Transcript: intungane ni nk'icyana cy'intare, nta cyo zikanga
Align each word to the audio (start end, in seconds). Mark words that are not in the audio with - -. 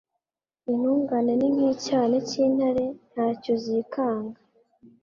intungane 0.71 1.31
ni 1.39 1.47
nk'icyana 1.55 2.17
cy'intare, 2.27 2.85
nta 3.11 3.27
cyo 3.41 3.53
zikanga 3.63 4.39